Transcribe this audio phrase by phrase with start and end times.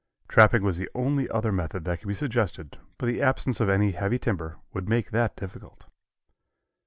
[0.27, 3.91] Trapping was the only other method that could be suggested, but the absence of any
[3.91, 5.85] heavy timber would make that difficult.